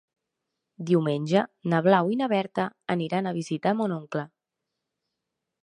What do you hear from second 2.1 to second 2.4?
i na